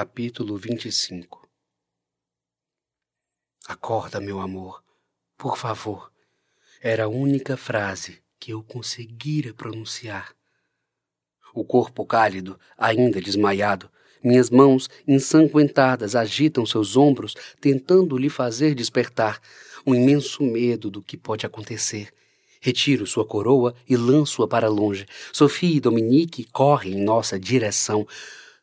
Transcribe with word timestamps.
Capítulo 0.00 0.56
25 0.56 1.48
Acorda, 3.66 4.20
meu 4.20 4.38
amor, 4.38 4.80
por 5.36 5.58
favor. 5.58 6.12
Era 6.80 7.06
a 7.06 7.08
única 7.08 7.56
frase 7.56 8.22
que 8.38 8.52
eu 8.52 8.62
conseguira 8.62 9.52
pronunciar. 9.52 10.32
O 11.52 11.64
corpo 11.64 12.06
cálido, 12.06 12.56
ainda 12.76 13.20
desmaiado, 13.20 13.90
minhas 14.22 14.50
mãos 14.50 14.88
ensanguentadas 15.04 16.14
agitam 16.14 16.64
seus 16.64 16.96
ombros, 16.96 17.34
tentando 17.60 18.16
lhe 18.16 18.30
fazer 18.30 18.76
despertar 18.76 19.40
um 19.84 19.96
imenso 19.96 20.44
medo 20.44 20.92
do 20.92 21.02
que 21.02 21.16
pode 21.16 21.44
acontecer. 21.44 22.14
Retiro 22.60 23.04
sua 23.04 23.26
coroa 23.26 23.74
e 23.88 23.96
lanço-a 23.96 24.46
para 24.46 24.68
longe. 24.68 25.06
Sofia 25.32 25.76
e 25.76 25.80
Dominique 25.80 26.44
correm 26.52 26.92
em 26.92 27.02
nossa 27.02 27.36
direção. 27.36 28.06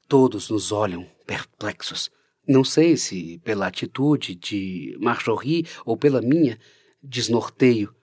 Todos 0.07 0.49
nos 0.51 0.71
olham, 0.71 1.07
perplexos. 1.25 2.11
Não 2.47 2.63
sei 2.63 2.95
se 2.95 3.39
pela 3.43 3.66
atitude 3.66 4.35
de 4.35 4.95
Marjorie 5.02 5.66
ou 5.84 5.97
pela 5.97 6.21
minha, 6.21 6.59
desnorteio. 7.02 7.93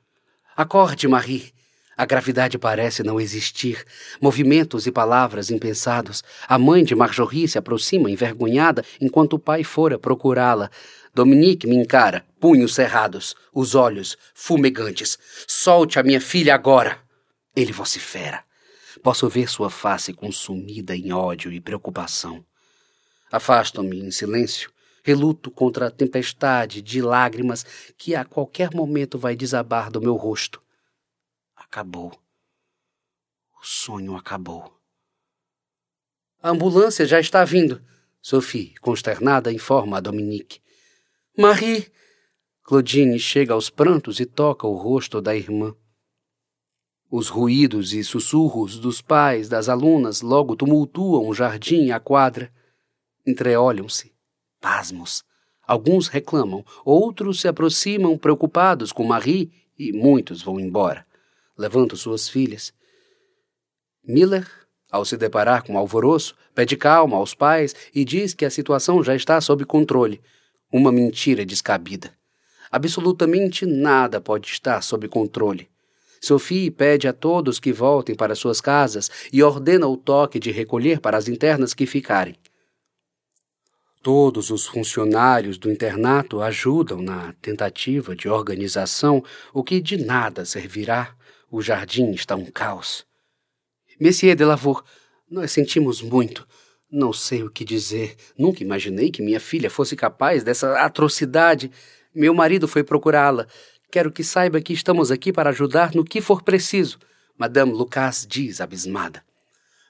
Acorde, 0.56 1.06
Marie. 1.06 1.52
A 1.96 2.04
gravidade 2.04 2.58
parece 2.58 3.04
não 3.04 3.20
existir. 3.20 3.84
Movimentos 4.20 4.86
e 4.88 4.90
palavras 4.90 5.48
impensados. 5.48 6.24
A 6.48 6.58
mãe 6.58 6.82
de 6.82 6.94
Marjorie 6.96 7.46
se 7.46 7.56
aproxima 7.56 8.10
envergonhada 8.10 8.84
enquanto 9.00 9.34
o 9.34 9.38
pai 9.38 9.62
fora 9.62 9.96
procurá-la. 9.96 10.70
Dominique 11.14 11.68
me 11.68 11.76
encara, 11.76 12.24
punhos 12.40 12.74
cerrados, 12.74 13.36
os 13.54 13.76
olhos 13.76 14.16
fumegantes. 14.34 15.16
Solte 15.46 16.00
a 16.00 16.02
minha 16.02 16.20
filha 16.20 16.54
agora! 16.54 16.98
Ele 17.54 17.72
vocifera. 17.72 18.42
Posso 19.02 19.28
ver 19.28 19.48
sua 19.48 19.68
face 19.68 20.12
consumida 20.12 20.94
em 20.94 21.12
ódio 21.12 21.50
e 21.52 21.60
preocupação. 21.60 22.44
Afasto-me 23.30 23.98
em 23.98 24.10
silêncio, 24.10 24.70
reluto 25.02 25.50
contra 25.50 25.88
a 25.88 25.90
tempestade 25.90 26.80
de 26.80 27.02
lágrimas 27.02 27.66
que 27.98 28.14
a 28.14 28.24
qualquer 28.24 28.72
momento 28.72 29.18
vai 29.18 29.34
desabar 29.34 29.90
do 29.90 30.00
meu 30.00 30.14
rosto. 30.14 30.62
Acabou. 31.56 32.12
O 33.60 33.66
sonho 33.66 34.14
acabou. 34.14 34.80
A 36.40 36.50
ambulância 36.50 37.04
já 37.04 37.18
está 37.18 37.44
vindo. 37.44 37.82
Sophie, 38.20 38.74
consternada, 38.80 39.52
informa 39.52 39.96
a 39.96 40.00
Dominique. 40.00 40.60
Marie! 41.36 41.90
Claudine 42.62 43.18
chega 43.18 43.54
aos 43.54 43.68
prantos 43.68 44.20
e 44.20 44.26
toca 44.26 44.66
o 44.66 44.76
rosto 44.76 45.20
da 45.20 45.34
irmã. 45.34 45.74
Os 47.14 47.28
ruídos 47.28 47.92
e 47.92 48.02
sussurros 48.02 48.78
dos 48.78 49.02
pais 49.02 49.46
das 49.46 49.68
alunas 49.68 50.22
logo 50.22 50.56
tumultuam 50.56 51.28
o 51.28 51.34
jardim 51.34 51.84
e 51.84 51.92
a 51.92 52.00
quadra. 52.00 52.50
Entreolham-se, 53.26 54.14
pasmos. 54.58 55.22
Alguns 55.66 56.08
reclamam, 56.08 56.64
outros 56.82 57.42
se 57.42 57.46
aproximam 57.46 58.16
preocupados 58.16 58.92
com 58.92 59.04
Marie 59.04 59.52
e 59.78 59.92
muitos 59.92 60.40
vão 60.40 60.58
embora. 60.58 61.04
Levantam 61.54 61.98
suas 61.98 62.30
filhas. 62.30 62.72
Miller, 64.02 64.50
ao 64.90 65.04
se 65.04 65.18
deparar 65.18 65.64
com 65.64 65.74
o 65.74 65.78
alvoroço, 65.78 66.34
pede 66.54 66.78
calma 66.78 67.18
aos 67.18 67.34
pais 67.34 67.76
e 67.94 68.06
diz 68.06 68.32
que 68.32 68.46
a 68.46 68.50
situação 68.50 69.04
já 69.04 69.14
está 69.14 69.38
sob 69.38 69.66
controle. 69.66 70.18
Uma 70.72 70.90
mentira 70.90 71.44
descabida. 71.44 72.10
Absolutamente 72.70 73.66
nada 73.66 74.18
pode 74.18 74.48
estar 74.48 74.80
sob 74.80 75.06
controle. 75.08 75.71
Sophie 76.22 76.70
pede 76.70 77.08
a 77.08 77.12
todos 77.12 77.58
que 77.58 77.72
voltem 77.72 78.14
para 78.14 78.36
suas 78.36 78.60
casas 78.60 79.10
e 79.32 79.42
ordena 79.42 79.88
o 79.88 79.96
toque 79.96 80.38
de 80.38 80.52
recolher 80.52 81.00
para 81.00 81.16
as 81.16 81.26
internas 81.26 81.74
que 81.74 81.84
ficarem. 81.84 82.36
Todos 84.02 84.50
os 84.50 84.66
funcionários 84.66 85.58
do 85.58 85.70
internato 85.70 86.40
ajudam 86.40 87.02
na 87.02 87.32
tentativa 87.42 88.14
de 88.14 88.28
organização, 88.28 89.22
o 89.52 89.64
que 89.64 89.80
de 89.80 89.96
nada 89.96 90.44
servirá. 90.44 91.14
O 91.50 91.60
jardim 91.60 92.10
está 92.12 92.34
um 92.34 92.46
caos. 92.46 93.04
Monsieur 94.00 94.34
de 94.34 94.44
Lavour, 94.44 94.82
nós 95.30 95.52
sentimos 95.52 96.00
muito. 96.02 96.46
Não 96.90 97.12
sei 97.12 97.42
o 97.42 97.50
que 97.50 97.64
dizer. 97.64 98.16
Nunca 98.38 98.62
imaginei 98.62 99.10
que 99.10 99.22
minha 99.22 99.40
filha 99.40 99.70
fosse 99.70 99.94
capaz 99.94 100.42
dessa 100.42 100.78
atrocidade. 100.80 101.70
Meu 102.14 102.34
marido 102.34 102.66
foi 102.66 102.82
procurá-la. 102.82 103.46
Quero 103.92 104.10
que 104.10 104.24
saiba 104.24 104.58
que 104.62 104.72
estamos 104.72 105.10
aqui 105.10 105.30
para 105.30 105.50
ajudar 105.50 105.94
no 105.94 106.02
que 106.02 106.22
for 106.22 106.42
preciso. 106.42 106.98
Madame 107.36 107.72
Lucas 107.72 108.26
diz, 108.26 108.58
abismada. 108.58 109.22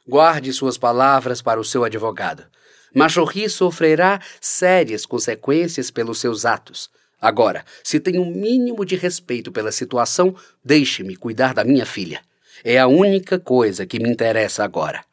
Guarde 0.05 0.53
suas 0.53 0.77
palavras 0.77 1.41
para 1.41 1.61
o 1.61 1.65
seu 1.65 1.85
advogado. 1.85 2.45
Machorri 2.93 3.49
sofrerá 3.49 4.21
sérias 4.41 5.07
consequências 5.07 5.89
pelos 5.89 6.19
seus 6.19 6.45
atos. 6.45 6.91
Agora, 7.21 7.65
se 7.85 8.01
tem 8.01 8.19
um 8.19 8.29
mínimo 8.29 8.85
de 8.85 8.97
respeito 8.97 9.53
pela 9.53 9.71
situação, 9.71 10.35
deixe-me 10.65 11.15
cuidar 11.15 11.55
da 11.55 11.63
minha 11.63 11.87
filha. 11.87 12.23
É 12.65 12.81
a 12.81 12.89
única 12.89 13.39
coisa 13.39 13.87
que 13.87 14.01
me 14.01 14.11
interessa 14.11 14.65
agora. 14.65 15.05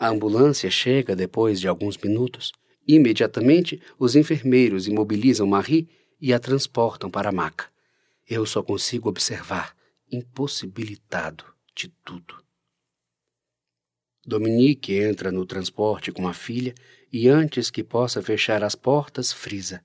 A 0.00 0.08
ambulância 0.08 0.70
chega 0.70 1.14
depois 1.14 1.60
de 1.60 1.68
alguns 1.68 1.98
minutos. 1.98 2.52
Imediatamente, 2.88 3.82
os 3.98 4.16
enfermeiros 4.16 4.88
imobilizam 4.88 5.46
Marie 5.46 5.86
e 6.20 6.32
a 6.32 6.38
transportam 6.38 7.10
para 7.10 7.28
a 7.28 7.32
maca. 7.32 7.66
Eu 8.28 8.44
só 8.44 8.62
consigo 8.62 9.08
observar, 9.08 9.76
impossibilitado 10.10 11.44
de 11.74 11.88
tudo. 12.04 12.42
Dominique 14.26 14.94
entra 14.94 15.30
no 15.30 15.46
transporte 15.46 16.10
com 16.10 16.26
a 16.26 16.34
filha 16.34 16.74
e, 17.12 17.28
antes 17.28 17.70
que 17.70 17.84
possa 17.84 18.20
fechar 18.20 18.64
as 18.64 18.74
portas, 18.74 19.32
frisa. 19.32 19.84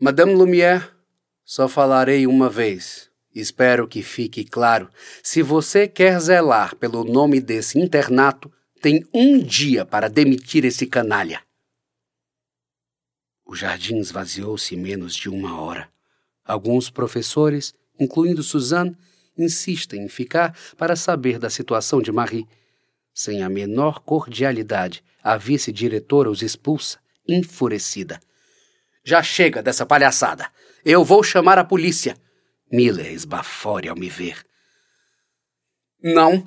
Madame 0.00 0.34
Lumière, 0.34 0.88
só 1.44 1.68
falarei 1.68 2.26
uma 2.26 2.48
vez. 2.48 3.10
Espero 3.34 3.86
que 3.86 4.02
fique 4.02 4.44
claro. 4.44 4.88
Se 5.22 5.42
você 5.42 5.86
quer 5.86 6.18
zelar 6.20 6.74
pelo 6.76 7.04
nome 7.04 7.40
desse 7.40 7.78
internato, 7.78 8.50
tem 8.80 9.04
um 9.12 9.38
dia 9.38 9.84
para 9.84 10.08
demitir 10.08 10.64
esse 10.64 10.86
canalha. 10.86 11.42
O 13.50 13.56
jardim 13.56 13.96
esvaziou-se 13.96 14.74
em 14.74 14.78
menos 14.78 15.16
de 15.16 15.30
uma 15.30 15.58
hora. 15.58 15.88
Alguns 16.44 16.90
professores, 16.90 17.74
incluindo 17.98 18.42
Suzanne, 18.42 18.94
insistem 19.38 20.04
em 20.04 20.08
ficar 20.08 20.54
para 20.76 20.94
saber 20.94 21.38
da 21.38 21.48
situação 21.48 22.02
de 22.02 22.12
Marie. 22.12 22.46
Sem 23.14 23.42
a 23.42 23.48
menor 23.48 24.00
cordialidade, 24.00 25.02
a 25.22 25.38
vice-diretora 25.38 26.30
os 26.30 26.42
expulsa, 26.42 26.98
enfurecida. 27.26 28.20
Já 29.02 29.22
chega 29.22 29.62
dessa 29.62 29.86
palhaçada. 29.86 30.50
Eu 30.84 31.02
vou 31.02 31.22
chamar 31.22 31.58
a 31.58 31.64
polícia. 31.64 32.18
Miller 32.70 33.10
esbafore 33.10 33.88
ao 33.88 33.96
me 33.96 34.10
ver. 34.10 34.44
Não. 36.02 36.46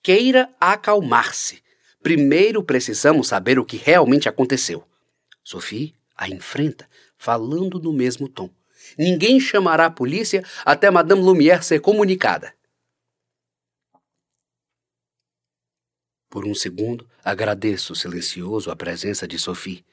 Queira 0.00 0.48
acalmar-se. 0.60 1.60
Primeiro 2.00 2.62
precisamos 2.62 3.26
saber 3.26 3.58
o 3.58 3.64
que 3.64 3.76
realmente 3.76 4.28
aconteceu. 4.28 4.84
Sophie 5.42 5.97
a 6.18 6.28
enfrenta, 6.28 6.88
falando 7.16 7.80
no 7.80 7.92
mesmo 7.92 8.28
tom. 8.28 8.50
Ninguém 8.98 9.38
chamará 9.38 9.86
a 9.86 9.90
polícia 9.90 10.42
até 10.64 10.90
Madame 10.90 11.22
Lumière 11.22 11.62
ser 11.62 11.80
comunicada. 11.80 12.52
Por 16.28 16.44
um 16.44 16.54
segundo, 16.54 17.08
agradeço 17.24 17.94
silencioso 17.94 18.70
a 18.70 18.76
presença 18.76 19.26
de 19.26 19.38
Sophie. 19.38 19.84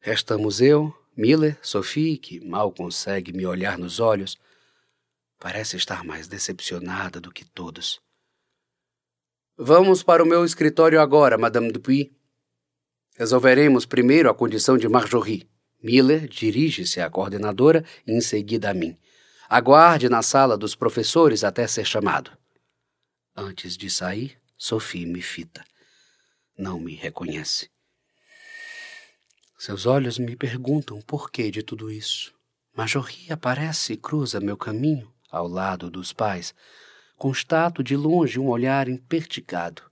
Restamos 0.00 0.60
eu, 0.60 0.94
Miller, 1.16 1.58
Sophie, 1.62 2.18
que 2.18 2.40
mal 2.40 2.72
consegue 2.72 3.32
me 3.32 3.46
olhar 3.46 3.78
nos 3.78 4.00
olhos, 4.00 4.38
parece 5.38 5.76
estar 5.76 6.04
mais 6.04 6.28
decepcionada 6.28 7.20
do 7.20 7.32
que 7.32 7.44
todos. 7.44 8.00
Vamos 9.56 10.02
para 10.02 10.22
o 10.22 10.26
meu 10.26 10.44
escritório 10.44 11.00
agora, 11.00 11.36
Madame 11.36 11.72
Dupuis. 11.72 12.08
Resolveremos 13.20 13.84
primeiro 13.84 14.30
a 14.30 14.34
condição 14.34 14.78
de 14.78 14.88
Marjorie. 14.88 15.46
Miller 15.82 16.26
dirige-se 16.26 17.02
à 17.02 17.10
coordenadora 17.10 17.84
e 18.06 18.12
em 18.12 18.20
seguida 18.22 18.70
a 18.70 18.72
mim. 18.72 18.96
Aguarde 19.46 20.08
na 20.08 20.22
sala 20.22 20.56
dos 20.56 20.74
professores 20.74 21.44
até 21.44 21.66
ser 21.66 21.84
chamado. 21.84 22.30
Antes 23.36 23.76
de 23.76 23.90
sair, 23.90 24.38
Sophie 24.56 25.04
me 25.04 25.20
fita. 25.20 25.62
Não 26.56 26.80
me 26.80 26.94
reconhece. 26.94 27.68
Seus 29.58 29.84
olhos 29.84 30.18
me 30.18 30.34
perguntam 30.34 31.02
por 31.02 31.30
que 31.30 31.50
de 31.50 31.62
tudo 31.62 31.90
isso. 31.90 32.32
Majorri 32.74 33.30
aparece 33.30 33.92
e 33.92 33.96
cruza 33.98 34.40
meu 34.40 34.56
caminho, 34.56 35.12
ao 35.30 35.46
lado 35.46 35.90
dos 35.90 36.10
pais. 36.10 36.54
Constato 37.18 37.84
de 37.84 37.98
longe 37.98 38.40
um 38.40 38.48
olhar 38.48 38.88
impertigado. 38.88 39.82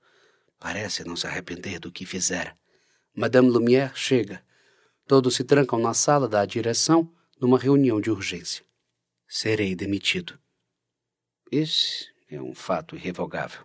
Parece 0.59 1.05
não 1.05 1.15
se 1.15 1.27
arrepender 1.27 1.79
do 1.79 1.93
que 1.93 2.07
fizera. 2.07 2.58
Madame 3.19 3.51
Lumière 3.51 3.97
chega. 3.97 4.41
Todos 5.05 5.35
se 5.35 5.43
trancam 5.43 5.81
na 5.81 5.93
sala 5.93 6.29
da 6.29 6.45
direção 6.45 7.13
numa 7.41 7.59
reunião 7.59 8.01
de 8.01 8.13
urgência. 8.13 8.65
Serei 9.27 9.75
demitido. 9.75 10.39
Esse 11.51 12.07
é 12.31 12.41
um 12.41 12.55
fato 12.55 12.95
irrevogável. 12.95 13.63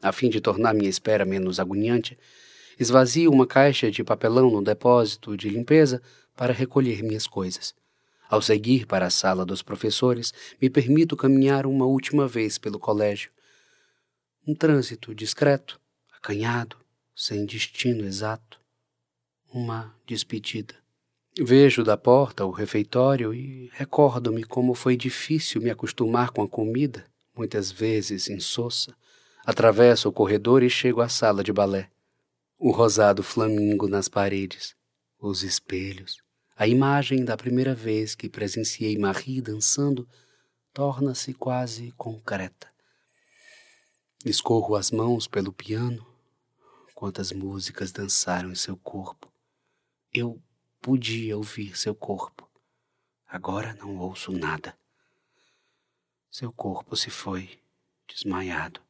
A 0.00 0.12
fim 0.12 0.30
de 0.30 0.40
tornar 0.40 0.72
minha 0.72 0.88
espera 0.88 1.26
menos 1.26 1.60
agoniante, 1.60 2.18
esvazio 2.80 3.30
uma 3.30 3.46
caixa 3.46 3.90
de 3.90 4.02
papelão 4.02 4.50
no 4.50 4.64
depósito 4.64 5.36
de 5.36 5.50
limpeza 5.50 6.00
para 6.34 6.54
recolher 6.54 7.02
minhas 7.02 7.26
coisas. 7.26 7.74
Ao 8.30 8.40
seguir 8.40 8.86
para 8.86 9.04
a 9.04 9.10
sala 9.10 9.44
dos 9.44 9.60
professores, 9.60 10.32
me 10.58 10.70
permito 10.70 11.18
caminhar 11.18 11.66
uma 11.66 11.84
última 11.84 12.26
vez 12.26 12.56
pelo 12.56 12.78
colégio. 12.78 13.30
Um 14.48 14.54
trânsito 14.54 15.14
discreto, 15.14 15.78
acanhado, 16.16 16.82
sem 17.14 17.46
destino 17.46 18.04
exato. 18.04 18.60
Uma 19.52 19.94
despedida. 20.06 20.74
Vejo 21.38 21.82
da 21.82 21.96
porta 21.96 22.44
o 22.44 22.50
refeitório 22.50 23.34
e 23.34 23.68
recordo-me 23.72 24.44
como 24.44 24.74
foi 24.74 24.96
difícil 24.96 25.60
me 25.60 25.70
acostumar 25.70 26.30
com 26.30 26.42
a 26.42 26.48
comida, 26.48 27.06
muitas 27.36 27.72
vezes 27.72 28.28
insossa. 28.28 28.94
Atravesso 29.44 30.08
o 30.08 30.12
corredor 30.12 30.62
e 30.62 30.70
chego 30.70 31.00
à 31.00 31.08
sala 31.08 31.42
de 31.42 31.52
balé. 31.52 31.90
O 32.58 32.70
rosado 32.70 33.22
flamingo 33.22 33.88
nas 33.88 34.08
paredes, 34.08 34.74
os 35.20 35.42
espelhos, 35.42 36.18
a 36.56 36.68
imagem 36.68 37.24
da 37.24 37.36
primeira 37.36 37.74
vez 37.74 38.14
que 38.14 38.28
presenciei 38.28 38.96
Marie 38.96 39.40
dançando 39.40 40.08
torna-se 40.72 41.34
quase 41.34 41.92
concreta. 41.96 42.68
Escorro 44.24 44.76
as 44.76 44.90
mãos 44.90 45.26
pelo 45.26 45.52
piano. 45.52 46.13
Quantas 46.94 47.32
músicas 47.32 47.92
dançaram 47.92 48.52
em 48.52 48.54
seu 48.54 48.76
corpo. 48.76 49.30
Eu 50.12 50.40
podia 50.80 51.36
ouvir 51.36 51.76
seu 51.76 51.94
corpo. 51.94 52.48
Agora 53.26 53.74
não 53.74 53.98
ouço 53.98 54.30
nada. 54.32 54.78
Seu 56.30 56.52
corpo 56.52 56.96
se 56.96 57.10
foi, 57.10 57.60
desmaiado. 58.06 58.80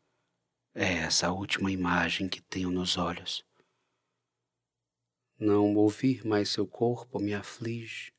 É 0.75 0.93
essa 0.93 1.29
a 1.29 1.33
última 1.33 1.71
imagem 1.71 2.29
que 2.29 2.41
tenho 2.43 2.71
nos 2.71 2.97
olhos. 2.97 3.45
Não 5.39 5.75
ouvir 5.75 6.27
mais 6.27 6.49
seu 6.49 6.67
corpo 6.67 7.19
me 7.19 7.35
aflige, 7.35 8.13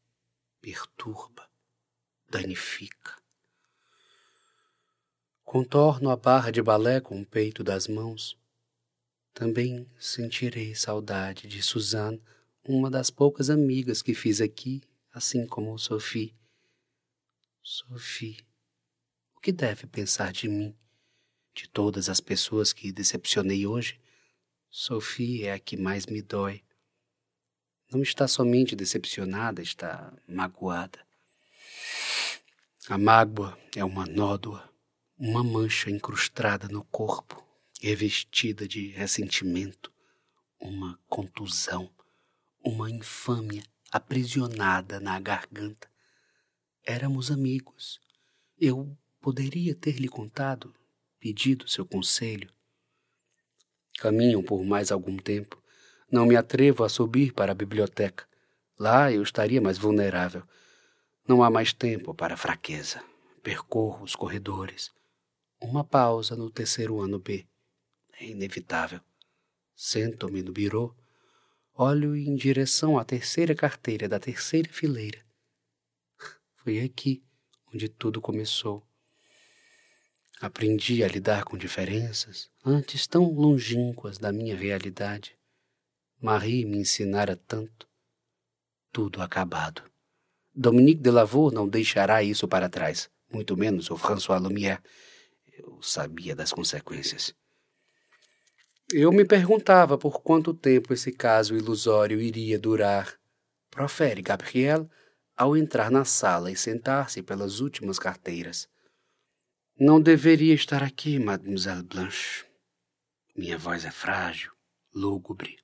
perturba, 0.62 1.50
danifica. 2.30 3.16
Contorno 5.44 6.10
a 6.10 6.16
barra 6.16 6.52
de 6.52 6.62
balé 6.62 7.00
com 7.00 7.22
o 7.22 7.26
peito 7.26 7.64
das 7.64 7.88
mãos. 7.88 8.38
Também 9.36 9.86
sentirei 10.00 10.74
saudade 10.74 11.46
de 11.46 11.62
Suzanne, 11.62 12.24
uma 12.66 12.90
das 12.90 13.10
poucas 13.10 13.50
amigas 13.50 14.02
que 14.02 14.14
fiz 14.14 14.40
aqui, 14.40 14.82
assim 15.14 15.46
como 15.46 15.78
Sophie. 15.78 16.34
Sophie, 17.62 18.38
o 19.36 19.42
que 19.42 19.52
deve 19.52 19.88
pensar 19.88 20.32
de 20.32 20.48
mim? 20.48 20.74
De 21.54 21.68
todas 21.68 22.08
as 22.08 22.22
pessoas 22.22 22.72
que 22.72 22.94
decepcionei 22.94 23.68
hoje, 23.68 24.00
Sophie 24.72 25.44
é 25.44 25.52
a 25.52 25.60
que 25.60 25.76
mais 25.76 26.06
me 26.06 26.22
dói. 26.22 26.64
Não 27.92 28.02
está 28.02 28.30
somente 28.30 28.74
decepcionada, 28.74 29.62
está 29.62 30.14
magoada. 30.26 31.06
A 32.88 32.98
mágoa 32.98 33.60
é 33.76 33.84
uma 33.84 34.06
nódoa, 34.06 34.70
uma 35.20 35.44
mancha 35.44 35.92
incrustada 35.92 36.70
no 36.70 36.86
corpo, 36.86 37.45
revestida 37.86 38.68
de 38.68 38.88
ressentimento, 38.88 39.94
uma 40.60 41.00
contusão, 41.08 41.88
uma 42.60 42.90
infâmia 42.90 43.62
aprisionada 43.92 45.00
na 45.00 45.20
garganta. 45.20 45.88
Éramos 46.84 47.30
amigos. 47.30 48.02
Eu 48.60 48.98
poderia 49.22 49.76
ter 49.76 50.00
lhe 50.00 50.08
contado 50.08 50.74
pedido 51.20 51.70
seu 51.70 51.86
conselho. 51.86 52.50
Caminham 54.00 54.42
por 54.42 54.66
mais 54.66 54.92
algum 54.92 55.18
tempo. 55.18 55.62
Não 56.12 56.26
me 56.26 56.36
atrevo 56.36 56.84
a 56.84 56.90
subir 56.90 57.34
para 57.34 57.52
a 57.52 57.56
biblioteca. 57.56 58.28
Lá 58.80 59.12
eu 59.12 59.22
estaria 59.22 59.62
mais 59.62 59.78
vulnerável. 59.78 60.42
Não 61.28 61.44
há 61.44 61.52
mais 61.52 61.72
tempo 61.72 62.16
para 62.16 62.36
fraqueza. 62.36 63.04
Percorro 63.44 64.04
os 64.04 64.16
corredores. 64.16 64.92
Uma 65.62 65.84
pausa 65.84 66.36
no 66.36 66.50
terceiro 66.50 67.00
ano 67.00 67.20
B. 67.20 67.46
É 68.20 68.26
inevitável. 68.26 69.02
Sento-me 69.76 70.42
no 70.42 70.52
birô. 70.52 70.96
Olho 71.74 72.16
em 72.16 72.36
direção 72.36 72.98
à 72.98 73.04
terceira 73.04 73.54
carteira 73.54 74.08
da 74.08 74.20
terceira 74.20 74.70
fileira. 74.70 75.20
Foi 76.64 76.80
aqui 76.80 77.24
onde 77.74 77.90
tudo 77.90 78.22
começou. 78.22 78.88
Aprendi 80.40 81.04
a 81.04 81.08
lidar 81.08 81.44
com 81.44 81.58
diferenças, 81.58 82.50
antes 82.64 83.08
tão 83.08 83.32
longínquas 83.32 84.18
da 84.18 84.32
minha 84.32 84.56
realidade. 84.56 85.38
Marie 86.22 86.66
me 86.66 86.78
ensinara 86.78 87.36
tanto. 87.36 87.88
Tudo 88.92 89.22
acabado. 89.22 89.84
Dominique 90.54 91.02
de 91.02 91.12
Lavour 91.12 91.52
não 91.52 91.68
deixará 91.68 92.24
isso 92.24 92.48
para 92.48 92.70
trás, 92.70 93.10
muito 93.30 93.58
menos 93.58 93.92
o 93.92 93.98
François 93.98 94.42
Lumière. 94.42 94.82
Eu 95.58 95.82
sabia 95.82 96.34
das 96.34 96.54
consequências. 96.54 97.34
Eu 98.94 99.12
me 99.12 99.26
perguntava 99.26 99.98
por 99.98 100.22
quanto 100.22 100.54
tempo 100.54 100.94
esse 100.94 101.12
caso 101.12 101.58
ilusório 101.58 102.22
iria 102.22 102.60
durar. 102.60 103.18
Profere 103.72 104.22
Gabriel 104.22 104.88
ao 105.36 105.58
entrar 105.58 105.90
na 105.90 106.06
sala 106.06 106.52
e 106.52 106.56
sentar-se 106.56 107.24
pelas 107.24 107.60
últimas 107.62 107.98
carteiras. 107.98 108.70
Não 109.78 110.00
deveria 110.00 110.54
estar 110.54 110.84
aqui, 110.84 111.18
Mademoiselle 111.18 111.82
Blanche. 111.82 112.46
Minha 113.36 113.58
voz 113.58 113.86
é 113.86 113.92
frágil, 113.92 114.52
lúgubre. 114.94 115.58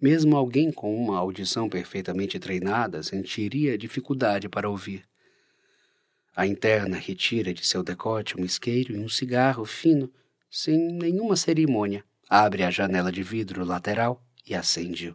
Mesmo 0.00 0.34
alguém 0.34 0.72
com 0.72 0.96
uma 0.96 1.18
audição 1.18 1.68
perfeitamente 1.68 2.38
treinada 2.38 3.02
sentiria 3.02 3.76
dificuldade 3.76 4.48
para 4.48 4.68
ouvir. 4.68 5.06
A 6.34 6.46
interna 6.46 6.96
retira 6.96 7.52
de 7.52 7.66
seu 7.66 7.82
decote 7.82 8.40
um 8.40 8.44
isqueiro 8.46 8.94
e 8.94 8.98
um 8.98 9.10
cigarro 9.10 9.66
fino, 9.66 10.10
sem 10.50 10.78
nenhuma 10.94 11.36
cerimônia, 11.36 12.02
abre 12.30 12.62
a 12.62 12.70
janela 12.70 13.12
de 13.12 13.22
vidro 13.22 13.64
lateral 13.64 14.24
e 14.46 14.54
acende-o. 14.54 15.14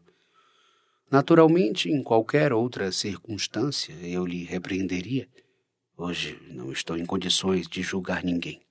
Naturalmente, 1.10 1.90
em 1.90 2.04
qualquer 2.04 2.54
outra 2.54 2.92
circunstância, 2.92 3.94
eu 4.04 4.26
lhe 4.26 4.44
repreenderia 4.44 5.28
Hoje 5.98 6.38
não 6.50 6.74
estou 6.74 6.98
em 6.98 7.06
condições 7.06 7.70
de 7.70 7.82
julgar 7.82 8.22
ninguém. 8.22 8.62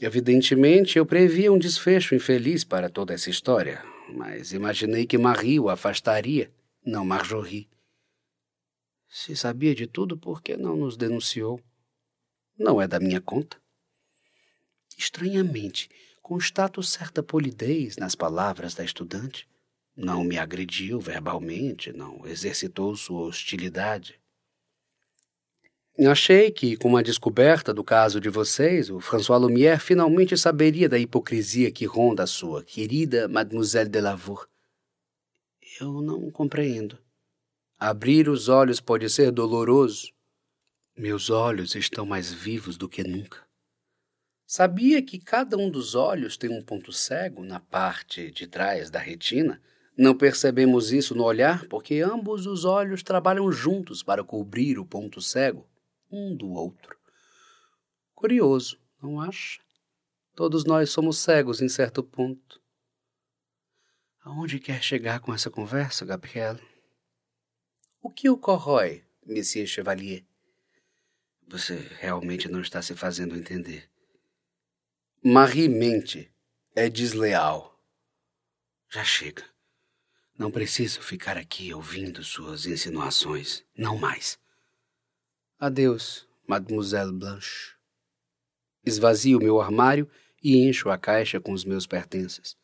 Evidentemente, 0.00 0.96
eu 0.96 1.04
previa 1.04 1.52
um 1.52 1.58
desfecho 1.58 2.14
infeliz 2.14 2.64
para 2.64 2.88
toda 2.88 3.12
essa 3.12 3.28
história, 3.28 3.84
mas 4.08 4.52
imaginei 4.52 5.06
que 5.06 5.18
Marie 5.18 5.60
o 5.60 5.68
afastaria, 5.68 6.50
não 6.84 7.04
Marjorie. 7.04 7.68
Se 9.06 9.36
sabia 9.36 9.74
de 9.74 9.86
tudo, 9.86 10.16
por 10.16 10.42
que 10.42 10.56
não 10.56 10.76
nos 10.76 10.96
denunciou? 10.96 11.60
Não 12.58 12.80
é 12.80 12.88
da 12.88 12.98
minha 12.98 13.20
conta. 13.20 13.60
Estranhamente, 14.96 15.88
constato 16.22 16.82
certa 16.82 17.22
polidez 17.22 17.96
nas 17.96 18.14
palavras 18.14 18.74
da 18.74 18.84
estudante. 18.84 19.48
Não 19.96 20.24
me 20.24 20.38
agrediu 20.38 21.00
verbalmente, 21.00 21.92
não 21.92 22.26
exercitou 22.26 22.96
sua 22.96 23.22
hostilidade. 23.22 24.18
Achei 26.10 26.50
que, 26.50 26.76
com 26.76 26.96
a 26.96 27.02
descoberta 27.02 27.72
do 27.72 27.84
caso 27.84 28.20
de 28.20 28.28
vocês, 28.28 28.90
o 28.90 28.98
François 28.98 29.40
Lumière 29.40 29.78
finalmente 29.78 30.36
saberia 30.36 30.88
da 30.88 30.98
hipocrisia 30.98 31.70
que 31.70 31.84
ronda 31.84 32.24
a 32.24 32.26
sua 32.26 32.64
querida 32.64 33.28
Mademoiselle 33.28 33.88
de 33.88 34.00
Lavour. 34.00 34.48
Eu 35.80 36.02
não 36.02 36.30
compreendo. 36.32 36.98
Abrir 37.78 38.28
os 38.28 38.48
olhos 38.48 38.80
pode 38.80 39.08
ser 39.08 39.30
doloroso. 39.30 40.12
Meus 40.96 41.30
olhos 41.30 41.76
estão 41.76 42.04
mais 42.04 42.32
vivos 42.32 42.76
do 42.76 42.88
que 42.88 43.04
nunca. 43.04 43.43
Sabia 44.56 45.02
que 45.02 45.18
cada 45.18 45.56
um 45.56 45.68
dos 45.68 45.96
olhos 45.96 46.36
tem 46.36 46.48
um 46.48 46.62
ponto 46.62 46.92
cego 46.92 47.42
na 47.42 47.58
parte 47.58 48.30
de 48.30 48.46
trás 48.46 48.88
da 48.88 49.00
retina? 49.00 49.60
Não 49.98 50.16
percebemos 50.16 50.92
isso 50.92 51.12
no 51.12 51.24
olhar 51.24 51.66
porque 51.66 51.98
ambos 51.98 52.46
os 52.46 52.64
olhos 52.64 53.02
trabalham 53.02 53.50
juntos 53.50 54.00
para 54.00 54.22
cobrir 54.22 54.78
o 54.78 54.86
ponto 54.86 55.20
cego 55.20 55.68
um 56.08 56.36
do 56.36 56.52
outro. 56.52 56.96
Curioso, 58.14 58.78
não 59.02 59.20
acha? 59.20 59.60
Todos 60.36 60.64
nós 60.64 60.88
somos 60.88 61.18
cegos 61.18 61.60
em 61.60 61.68
certo 61.68 62.00
ponto. 62.00 62.62
Aonde 64.20 64.60
quer 64.60 64.80
chegar 64.84 65.18
com 65.18 65.34
essa 65.34 65.50
conversa, 65.50 66.04
Gabriel? 66.04 66.60
O 68.00 68.08
que 68.08 68.30
o 68.30 68.38
corrói, 68.38 69.02
Monsieur 69.26 69.66
Chevalier? 69.66 70.24
Você 71.48 71.74
realmente 71.98 72.48
não 72.48 72.60
está 72.60 72.80
se 72.80 72.94
fazendo 72.94 73.34
entender. 73.34 73.92
Marie 75.26 75.70
mente. 75.70 76.30
É 76.76 76.90
desleal. 76.90 77.80
Já 78.90 79.02
chega. 79.02 79.42
Não 80.38 80.50
preciso 80.50 81.00
ficar 81.00 81.38
aqui 81.38 81.72
ouvindo 81.72 82.22
suas 82.22 82.66
insinuações. 82.66 83.64
Não 83.74 83.96
mais. 83.96 84.38
Adeus, 85.58 86.28
Mademoiselle 86.46 87.10
Blanche. 87.10 87.74
Esvazio 88.84 89.38
meu 89.38 89.62
armário 89.62 90.10
e 90.42 90.58
encho 90.68 90.90
a 90.90 90.98
caixa 90.98 91.40
com 91.40 91.52
os 91.52 91.64
meus 91.64 91.86
pertences. 91.86 92.54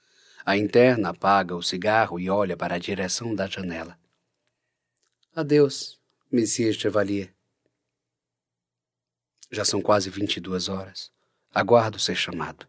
A 0.45 0.55
interna 0.55 1.09
apaga 1.09 1.57
o 1.57 1.63
cigarro 1.63 2.21
e 2.21 2.29
olha 2.29 2.59
para 2.59 2.75
a 2.75 2.79
direção 2.79 3.35
da 3.35 3.47
janela. 3.47 3.99
Adeus, 5.35 5.99
Monsieur 6.31 6.75
Chevalier. 6.75 7.35
Já 9.51 9.65
são 9.65 9.81
quase 9.81 10.11
vinte 10.11 10.37
e 10.37 10.41
duas 10.41 10.69
horas. 10.69 11.11
Aguardo 11.53 11.99
ser 11.99 12.15
chamado. 12.15 12.65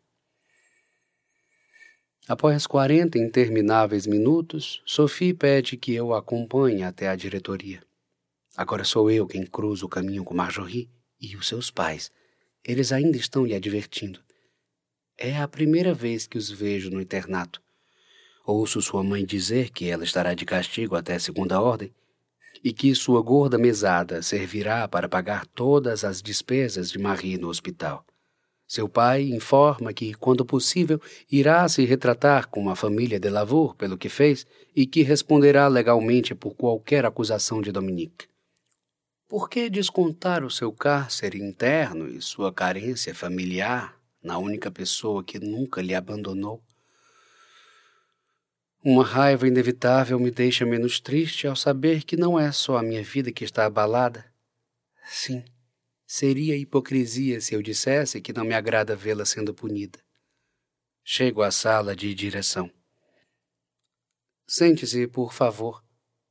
Após 2.28 2.66
quarenta 2.66 3.20
intermináveis 3.20 4.08
minutos, 4.08 4.82
Sophie 4.88 5.36
pede 5.36 5.78
que 5.78 5.94
eu 5.94 6.16
a 6.16 6.20
acompanhe 6.20 6.82
até 6.82 7.08
a 7.08 7.16
diretoria. 7.16 7.84
Agora 8.58 8.84
sou 8.84 9.12
eu 9.12 9.28
quem 9.28 9.46
cruza 9.46 9.86
o 9.86 9.90
caminho 9.90 10.24
com 10.24 10.34
Marjorie 10.34 10.90
e 11.20 11.36
os 11.36 11.48
seus 11.48 11.70
pais. 11.70 12.10
Eles 12.64 12.92
ainda 12.92 13.18
estão 13.18 13.46
lhe 13.46 13.54
advertindo. 13.54 14.20
É 15.16 15.38
a 15.38 15.48
primeira 15.48 15.94
vez 15.94 16.26
que 16.26 16.38
os 16.40 16.50
vejo 16.50 16.90
no 16.90 17.00
internato. 17.00 17.62
Ouço 18.44 18.82
sua 18.82 19.04
mãe 19.04 19.24
dizer 19.24 19.70
que 19.70 19.88
ela 19.88 20.04
estará 20.04 20.34
de 20.34 20.44
castigo 20.44 20.96
até 20.96 21.20
segunda 21.20 21.62
ordem 21.62 21.94
e 22.64 22.74
que 22.74 22.96
sua 22.96 23.22
gorda 23.22 23.60
mesada 23.60 24.24
servirá 24.24 24.88
para 24.88 25.08
pagar 25.08 25.46
todas 25.46 26.04
as 26.04 26.20
despesas 26.20 26.90
de 26.90 26.98
Marie 26.98 27.38
no 27.38 27.48
hospital. 27.48 28.04
Seu 28.72 28.88
pai 28.88 29.24
informa 29.24 29.92
que, 29.92 30.14
quando 30.14 30.46
possível, 30.46 30.98
irá 31.30 31.68
se 31.68 31.84
retratar 31.84 32.48
com 32.48 32.70
a 32.70 32.76
família 32.84 33.20
de 33.20 33.30
Lavour 33.30 33.76
pelo 33.76 33.98
que 33.98 34.08
fez 34.08 34.48
e 34.74 34.88
que 34.88 35.02
responderá 35.02 35.68
legalmente 35.68 36.34
por 36.34 36.56
qualquer 36.56 37.06
acusação 37.06 37.62
de 37.62 37.70
Dominique. 37.70 38.30
Por 39.28 39.50
que 39.50 39.70
descontar 39.70 40.46
o 40.46 40.50
seu 40.50 40.72
cárcere 40.72 41.38
interno 41.38 42.08
e 42.08 42.22
sua 42.22 42.54
carência 42.54 43.14
familiar 43.14 44.00
na 44.24 44.38
única 44.38 44.72
pessoa 44.72 45.22
que 45.22 45.38
nunca 45.38 45.82
lhe 45.82 45.94
abandonou? 45.94 46.64
Uma 48.82 49.04
raiva 49.04 49.50
inevitável 49.50 50.18
me 50.18 50.32
deixa 50.32 50.66
menos 50.66 50.98
triste 51.02 51.46
ao 51.46 51.58
saber 51.58 52.06
que 52.06 52.16
não 52.16 52.40
é 52.40 52.54
só 52.54 52.78
a 52.78 52.82
minha 52.82 53.04
vida 53.04 53.34
que 53.34 53.44
está 53.44 53.66
abalada. 53.66 54.24
Sim, 55.06 55.44
seria 56.14 56.58
hipocrisia 56.58 57.40
se 57.40 57.54
eu 57.54 57.62
dissesse 57.62 58.20
que 58.20 58.34
não 58.34 58.44
me 58.44 58.54
agrada 58.54 58.98
vê-la 58.98 59.24
sendo 59.24 59.54
punida. 59.54 59.98
Chego 61.06 61.42
à 61.42 61.52
sala 61.52 61.96
de 61.96 62.14
direção. 62.14 62.70
Sente-se, 64.46 65.08
por 65.08 65.32
favor, 65.32 65.82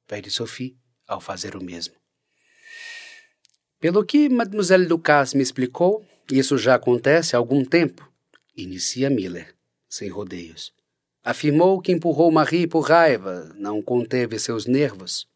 pede 0.07 0.31
Sophie 0.31 0.77
ao 1.09 1.19
fazer 1.19 1.57
o 1.57 1.65
mesmo. 1.65 1.95
Pelo 3.81 4.05
que 4.05 4.29
Mademoiselle 4.29 4.87
Lucas 4.87 5.33
me 5.33 5.43
explicou, 5.43 6.07
isso 6.31 6.59
já 6.59 6.75
acontece 6.75 7.35
há 7.35 7.39
algum 7.39 7.65
tempo. 7.65 8.07
Inicia 8.55 9.09
Miller, 9.09 9.57
sem 9.89 10.11
rodeios. 10.11 10.75
Afirmou 11.25 11.81
que 11.81 11.91
empurrou 11.91 12.31
Marie 12.31 12.67
por 12.67 12.81
raiva, 12.81 13.51
não 13.57 13.81
conteve 13.81 14.39
seus 14.39 14.67
nervos. 14.67 15.27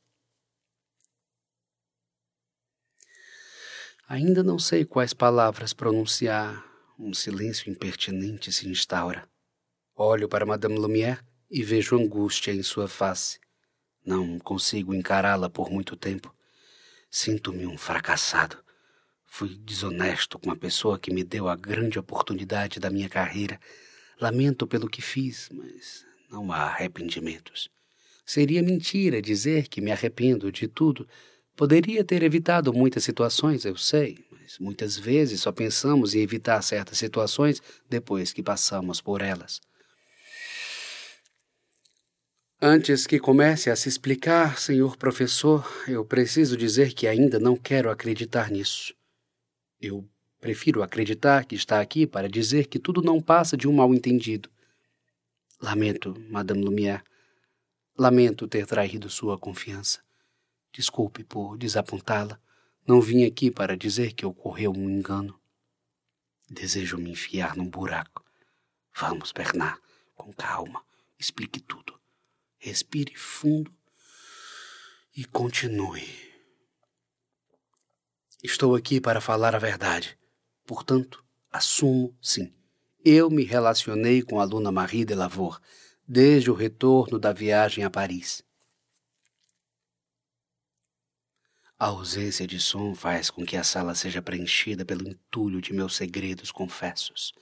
Ainda 4.06 4.42
não 4.42 4.58
sei 4.58 4.84
quais 4.84 5.14
palavras 5.14 5.73
pronunciar. 5.73 6.62
Um 6.99 7.14
silêncio 7.14 7.70
impertinente 7.70 8.52
se 8.52 8.68
instaura. 8.68 9.26
Olho 9.96 10.28
para 10.28 10.44
Madame 10.44 10.76
Lumière 10.76 11.20
e 11.50 11.62
vejo 11.62 11.96
angústia 11.96 12.52
em 12.52 12.62
sua 12.62 12.87
face. 12.87 13.38
Não 14.04 14.38
consigo 14.38 14.94
encará-la 14.94 15.49
por 15.49 15.70
muito 15.70 15.96
tempo. 15.96 16.34
Sinto-me 17.11 17.66
um 17.66 17.78
fracassado. 17.78 18.58
Fui 19.25 19.56
desonesto 19.56 20.38
com 20.38 20.50
a 20.50 20.56
pessoa 20.56 20.99
que 20.99 21.12
me 21.12 21.25
deu 21.25 21.49
a 21.49 21.56
grande 21.56 21.99
oportunidade 21.99 22.78
da 22.78 22.90
minha 22.90 23.08
carreira. 23.08 23.58
Lamento 24.20 24.66
pelo 24.66 24.88
que 24.88 25.00
fiz, 25.00 25.49
mas 25.50 26.04
não 26.30 26.52
há 26.52 26.64
arrependimentos. 26.64 27.70
Seria 28.26 28.62
mentira 28.62 29.23
dizer 29.23 29.68
que 29.68 29.80
me 29.80 29.90
arrependo 29.90 30.52
de 30.52 30.68
tudo. 30.68 31.08
Poderia 31.56 32.04
ter 32.04 32.23
evitado 32.23 32.73
muitas 32.73 33.04
situações, 33.04 33.64
eu 33.64 33.76
sei, 33.76 34.25
mas 34.32 34.58
muitas 34.58 34.99
vezes 34.99 35.40
só 35.40 35.52
pensamos 35.52 36.14
em 36.14 36.20
evitar 36.20 36.61
certas 36.62 36.99
situações 36.99 37.62
depois 37.88 38.32
que 38.32 38.42
passamos 38.42 39.00
por 39.00 39.23
elas. 39.23 39.61
Antes 42.61 43.06
que 43.06 43.20
comece 43.20 43.70
a 43.70 43.76
se 43.76 43.88
explicar, 43.88 44.58
senhor 44.58 44.96
professor, 44.96 45.64
eu 45.87 46.04
preciso 46.04 46.56
dizer 46.56 46.92
que 46.92 47.06
ainda 47.06 47.38
não 47.38 47.56
quero 47.56 47.90
acreditar 47.90 48.50
nisso. 48.50 48.94
Eu 49.80 50.08
prefiro 50.40 50.82
acreditar 50.82 51.44
que 51.44 51.54
está 51.54 51.80
aqui 51.80 52.06
para 52.06 52.28
dizer 52.28 52.66
que 52.66 52.78
tudo 52.78 53.00
não 53.00 53.20
passa 53.20 53.56
de 53.56 53.68
um 53.68 53.73
mal-entendido. 53.73 54.50
Lamento, 55.61 56.14
Madame 56.30 56.64
Lumière. 56.64 57.02
Lamento 57.96 58.49
ter 58.49 58.66
traído 58.66 59.08
sua 59.08 59.38
confiança. 59.38 60.03
Desculpe 60.75 61.23
por 61.23 61.57
desapontá-la. 61.57 62.40
Não 62.85 63.00
vim 63.00 63.25
aqui 63.25 63.49
para 63.49 63.76
dizer 63.76 64.12
que 64.12 64.26
ocorreu 64.26 64.73
um 64.73 64.90
engano. 64.90 65.40
Desejo 66.50 66.99
me 66.99 67.12
enfiar 67.12 67.57
num 67.57 67.71
buraco. 67.71 68.25
Vamos, 68.99 69.31
Bernard, 69.31 69.81
com 70.16 70.33
calma. 70.33 70.85
Explique 71.16 71.61
tudo. 71.61 71.99
Respire 72.59 73.14
fundo 73.14 73.73
e 75.16 75.25
continue. 75.25 76.09
Estou 78.43 78.75
aqui 78.75 79.00
para 79.00 79.21
falar 79.21 79.54
a 79.54 79.61
verdade. 79.61 80.19
Portanto, 80.66 81.25
assumo 81.52 82.19
sim. 82.21 82.52
Eu 83.04 83.31
me 83.31 83.45
relacionei 83.45 84.23
com 84.23 84.40
a 84.40 84.43
aluna 84.43 84.73
Marie 84.73 85.04
de 85.04 85.14
Lavour 85.14 85.61
desde 86.07 86.50
o 86.50 86.54
retorno 86.54 87.16
da 87.19 87.33
viagem 87.33 87.85
a 87.85 87.90
Paris. 87.90 88.43
A 91.84 91.88
ausência 91.88 92.46
de 92.46 92.58
som 92.58 92.94
faz 92.94 93.28
com 93.28 93.44
que 93.44 93.58
a 93.58 93.62
sala 93.62 93.94
seja 93.94 94.22
preenchida 94.22 94.86
pelo 94.86 95.06
entulho 95.06 95.60
de 95.60 95.74
meus 95.74 95.94
segredos 95.94 96.50
confessos. 96.50 97.34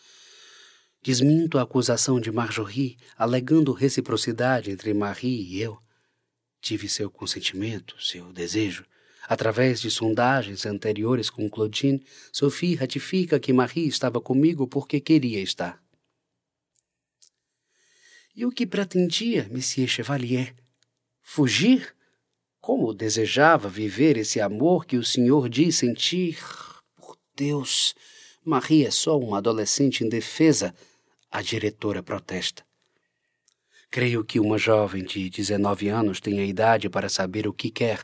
Desminto 1.01 1.59
a 1.59 1.63
acusação 1.63 2.21
de 2.21 2.33
Marjorie, 2.33 2.99
alegando 3.17 3.73
reciprocidade 3.73 4.73
entre 4.73 4.93
Marie 4.93 5.45
e 5.45 5.61
eu. 5.61 5.79
Tive 6.61 6.89
seu 6.89 7.09
consentimento, 7.09 7.95
seu 8.03 8.33
desejo. 8.33 8.85
Através 9.29 9.81
de 9.81 9.93
sondagens 9.93 10.67
anteriores 10.67 11.31
com 11.31 11.49
Claudine, 11.49 12.05
Sophie 12.33 12.75
ratifica 12.75 13.39
que 13.39 13.53
Marie 13.53 13.87
estava 13.87 14.21
comigo 14.21 14.67
porque 14.67 14.99
queria 14.99 15.41
estar. 15.41 15.81
E 18.35 18.45
o 18.45 18.51
que 18.51 18.67
pretendia, 18.67 19.49
Monsieur 19.53 19.87
Chevalier? 19.87 20.53
Fugir? 21.23 21.95
Como 22.63 22.95
desejava 22.95 23.69
viver 23.69 24.17
esse 24.17 24.41
amor 24.41 24.87
que 24.87 24.97
o 24.97 25.03
senhor 25.03 25.49
diz 25.49 25.79
sentir? 25.79 26.39
Por 26.97 27.19
Deus, 27.35 27.93
Marie 28.45 28.87
é 28.87 28.91
só 28.93 29.19
uma 29.19 29.39
adolescente 29.39 30.05
indefesa 30.05 30.73
a 31.29 31.43
diretora 31.43 32.05
protesta. 32.05 32.63
Creio 33.91 34.25
que 34.25 34.39
uma 34.39 34.59
jovem 34.59 35.03
de 35.03 35.29
19 35.29 35.89
anos 35.89 36.21
tenha 36.21 36.45
idade 36.45 36.89
para 36.89 37.09
saber 37.09 37.49
o 37.49 37.53
que 37.53 37.69
quer. 37.69 38.01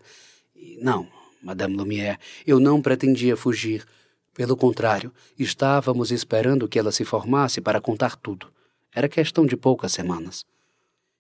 Não, 0.83 1.09
Madame 1.41 1.77
Lumière, 1.77 2.19
eu 2.45 2.59
não 2.59 2.83
pretendia 2.83 3.37
fugir. 3.37 3.87
Pelo 4.35 4.57
contrário, 4.57 5.15
estávamos 5.38 6.11
esperando 6.11 6.67
que 6.67 6.81
ela 6.81 6.91
se 6.91 7.05
formasse 7.05 7.61
para 7.61 7.81
contar 7.81 8.17
tudo. 8.17 8.53
Era 8.93 9.09
questão 9.09 9.47
de 9.47 9.57
poucas 9.57 9.93
semanas. 9.93 10.45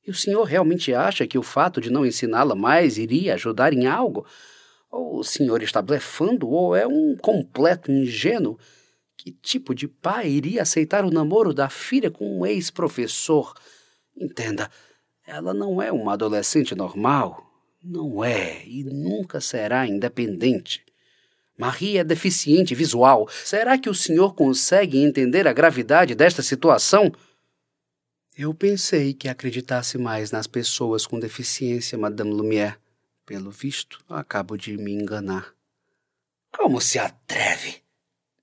E 0.08 0.10
o 0.10 0.14
senhor 0.14 0.44
realmente 0.44 0.94
acha 0.94 1.26
que 1.26 1.36
o 1.36 1.42
fato 1.42 1.82
de 1.82 1.90
não 1.90 2.06
ensiná-la 2.06 2.54
mais 2.54 2.96
iria 2.96 3.34
ajudar 3.34 3.74
em 3.74 3.86
algo? 3.86 4.24
Ou 4.90 5.18
o 5.18 5.22
senhor 5.22 5.62
está 5.62 5.82
blefando, 5.82 6.48
ou 6.48 6.74
é 6.74 6.86
um 6.86 7.14
completo 7.14 7.92
ingênuo 7.92 8.58
que 9.18 9.30
tipo 9.30 9.74
de 9.74 9.86
pai 9.86 10.30
iria 10.30 10.62
aceitar 10.62 11.04
o 11.04 11.10
namoro 11.10 11.52
da 11.52 11.68
filha 11.68 12.10
com 12.10 12.38
um 12.38 12.46
ex-professor? 12.46 13.52
Entenda, 14.16 14.70
ela 15.26 15.52
não 15.52 15.82
é 15.82 15.92
uma 15.92 16.14
adolescente 16.14 16.74
normal. 16.74 17.44
Não 17.84 18.24
é 18.24 18.66
e 18.66 18.84
nunca 18.84 19.42
será 19.42 19.86
independente. 19.86 20.82
Marie 21.54 21.98
é 21.98 22.04
deficiente 22.04 22.74
visual. 22.74 23.28
Será 23.28 23.76
que 23.76 23.90
o 23.90 23.94
senhor 23.94 24.34
consegue 24.34 24.96
entender 24.96 25.46
a 25.46 25.52
gravidade 25.52 26.14
desta 26.14 26.42
situação? 26.42 27.12
Eu 28.40 28.54
pensei 28.54 29.12
que 29.12 29.28
acreditasse 29.28 29.98
mais 29.98 30.30
nas 30.30 30.46
pessoas 30.46 31.04
com 31.04 31.18
deficiência, 31.18 31.98
Madame 31.98 32.30
Lumière. 32.30 32.76
Pelo 33.26 33.50
visto, 33.50 33.98
acabo 34.08 34.56
de 34.56 34.76
me 34.76 34.92
enganar. 34.92 35.52
Como 36.56 36.80
se 36.80 37.00
atreve? 37.00 37.82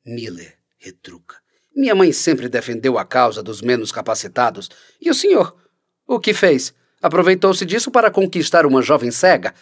Miller 0.05 0.57
retruca. 0.77 1.37
Minha 1.73 1.95
mãe 1.95 2.11
sempre 2.11 2.49
defendeu 2.49 2.97
a 2.97 3.05
causa 3.05 3.41
dos 3.41 3.61
menos 3.61 3.89
capacitados. 3.89 4.69
E 4.99 5.09
o 5.09 5.13
senhor? 5.13 5.55
O 6.05 6.19
que 6.19 6.33
fez? 6.33 6.73
Aproveitou-se 7.01 7.65
disso 7.65 7.89
para 7.89 8.11
conquistar 8.11 8.65
uma 8.65 8.81
jovem 8.81 9.11
cega? 9.11 9.55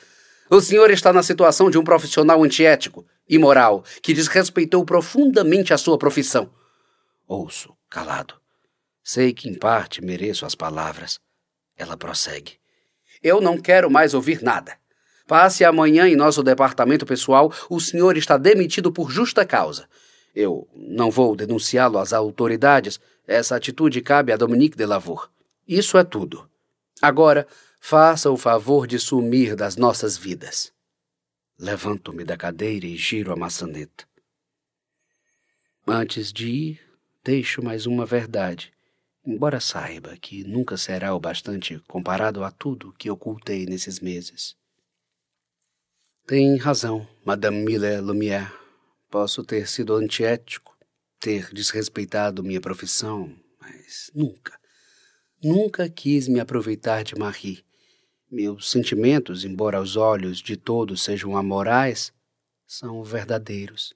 O 0.49 0.59
senhor 0.59 0.89
está 0.89 1.13
na 1.13 1.21
situação 1.21 1.69
de 1.69 1.77
um 1.77 1.83
profissional 1.83 2.43
antiético, 2.43 3.05
imoral, 3.29 3.85
que 4.01 4.15
desrespeitou 4.15 4.83
profundamente 4.83 5.75
a 5.75 5.77
sua 5.77 5.95
profissão. 5.95 6.51
Ouço, 7.27 7.77
calado. 7.87 8.42
Sei 9.03 9.33
que 9.33 9.49
em 9.49 9.53
parte 9.53 10.01
mereço 10.01 10.45
as 10.45 10.55
palavras. 10.55 11.19
Ela 11.75 11.97
prossegue. 11.97 12.57
Eu 13.21 13.41
não 13.41 13.57
quero 13.57 13.91
mais 13.91 14.13
ouvir 14.13 14.41
nada. 14.41 14.77
Passe 15.27 15.63
amanhã 15.63 16.07
em 16.07 16.15
nosso 16.15 16.43
departamento 16.43 17.05
pessoal. 17.05 17.51
O 17.69 17.79
senhor 17.79 18.17
está 18.17 18.37
demitido 18.37 18.91
por 18.91 19.11
justa 19.11 19.45
causa. 19.45 19.87
Eu 20.35 20.67
não 20.75 21.11
vou 21.11 21.35
denunciá-lo 21.35 21.97
às 21.97 22.13
autoridades. 22.13 22.99
Essa 23.27 23.55
atitude 23.55 24.01
cabe 24.01 24.31
a 24.31 24.37
Dominique 24.37 24.77
de 24.77 24.85
Lavour. 24.85 25.29
Isso 25.67 25.97
é 25.97 26.03
tudo. 26.03 26.49
Agora, 27.01 27.47
faça 27.79 28.31
o 28.31 28.37
favor 28.37 28.87
de 28.87 28.99
sumir 28.99 29.55
das 29.55 29.75
nossas 29.75 30.17
vidas. 30.17 30.71
Levanto-me 31.57 32.23
da 32.23 32.35
cadeira 32.35 32.85
e 32.85 32.97
giro 32.97 33.31
a 33.31 33.35
maçaneta. 33.35 34.05
Antes 35.87 36.33
de 36.33 36.47
ir, 36.47 36.81
deixo 37.23 37.63
mais 37.63 37.85
uma 37.85 38.05
verdade, 38.05 38.72
embora 39.25 39.59
saiba 39.59 40.17
que 40.17 40.43
nunca 40.43 40.75
será 40.77 41.15
o 41.15 41.19
bastante 41.19 41.79
comparado 41.87 42.43
a 42.43 42.51
tudo 42.51 42.93
que 42.93 43.09
ocultei 43.09 43.65
nesses 43.65 43.99
meses. 43.99 44.55
Tem 46.25 46.57
razão, 46.57 47.07
Madame 47.25 47.63
Miller 47.63 48.01
Lumière. 48.01 48.51
Posso 49.09 49.43
ter 49.43 49.67
sido 49.67 49.95
antiético, 49.95 50.75
ter 51.19 51.53
desrespeitado 51.53 52.43
minha 52.43 52.61
profissão, 52.61 53.33
mas 53.59 54.09
nunca, 54.13 54.57
nunca 55.43 55.89
quis 55.89 56.27
me 56.27 56.39
aproveitar 56.39 57.03
de 57.03 57.15
Marie. 57.15 57.63
Meus 58.31 58.71
sentimentos, 58.71 59.45
embora 59.45 59.77
aos 59.77 59.95
olhos 59.95 60.39
de 60.39 60.57
todos 60.57 61.03
sejam 61.03 61.37
amorais, 61.37 62.11
são 62.65 63.03
verdadeiros. 63.03 63.93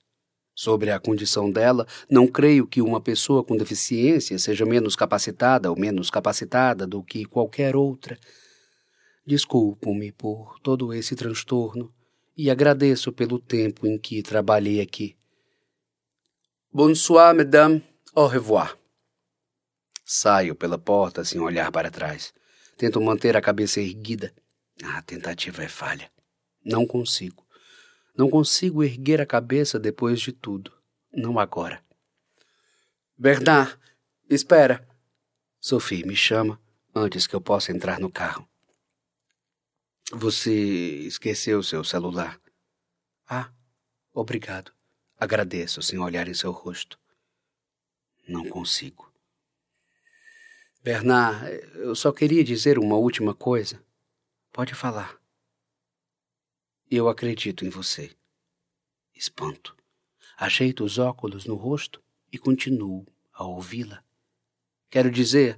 Sobre 0.59 0.89
a 0.89 0.99
condição 0.99 1.51
dela, 1.51 1.85
não 2.09 2.25
creio 2.27 2.65
que 2.65 2.81
uma 2.81 2.99
pessoa 2.99 3.43
com 3.43 3.55
deficiência 3.55 4.39
seja 4.39 4.65
menos 4.65 4.95
capacitada 4.95 5.69
ou 5.69 5.77
menos 5.77 6.09
capacitada 6.09 6.87
do 6.87 7.03
que 7.03 7.25
qualquer 7.25 7.75
outra. 7.75 8.17
Desculpo-me 9.23 10.11
por 10.11 10.59
todo 10.63 10.91
esse 10.91 11.15
transtorno 11.15 11.93
e 12.35 12.49
agradeço 12.49 13.13
pelo 13.13 13.37
tempo 13.37 13.85
em 13.85 13.99
que 13.99 14.23
trabalhei 14.23 14.81
aqui. 14.81 15.15
Bonsoir, 16.73 17.35
madame. 17.35 17.83
Au 18.15 18.25
revoir. 18.25 18.75
Saio 20.03 20.55
pela 20.55 20.79
porta 20.79 21.23
sem 21.23 21.39
olhar 21.39 21.71
para 21.71 21.91
trás. 21.91 22.33
Tento 22.75 22.99
manter 22.99 23.37
a 23.37 23.41
cabeça 23.41 23.79
erguida. 23.79 24.33
A 24.83 25.03
tentativa 25.03 25.63
é 25.63 25.67
falha. 25.67 26.09
Não 26.65 26.83
consigo. 26.83 27.46
Não 28.17 28.29
consigo 28.29 28.83
erguer 28.83 29.21
a 29.21 29.25
cabeça 29.25 29.77
depois 29.77 30.19
de 30.19 30.31
tudo. 30.31 30.73
Não 31.13 31.37
agora. 31.37 31.83
Bernard, 33.15 33.77
espera. 34.29 34.87
Sophie 35.59 36.03
me 36.03 36.15
chama 36.15 36.59
antes 36.95 37.27
que 37.27 37.35
eu 37.35 37.41
possa 37.41 37.71
entrar 37.71 37.99
no 37.99 38.11
carro. 38.11 38.47
Você 40.11 40.51
esqueceu 41.05 41.61
seu 41.61 41.83
celular. 41.83 42.39
Ah, 43.29 43.51
obrigado. 44.13 44.71
Agradeço 45.19 45.81
sem 45.81 45.99
olhar 45.99 46.27
em 46.27 46.33
seu 46.33 46.51
rosto. 46.51 46.97
Não 48.27 48.47
consigo. 48.49 49.11
Bernard, 50.81 51.51
eu 51.75 51.95
só 51.95 52.11
queria 52.11 52.43
dizer 52.43 52.79
uma 52.79 52.95
última 52.95 53.35
coisa. 53.35 53.83
Pode 54.51 54.73
falar. 54.73 55.19
Eu 56.89 57.09
acredito 57.09 57.65
em 57.65 57.69
você. 57.69 58.11
Espanto. 59.15 59.75
Ajeito 60.37 60.83
os 60.83 60.97
óculos 60.97 61.45
no 61.45 61.55
rosto 61.55 62.01
e 62.31 62.37
continuo 62.37 63.05
a 63.33 63.43
ouvi-la. 63.43 64.03
Quero 64.89 65.11
dizer, 65.11 65.57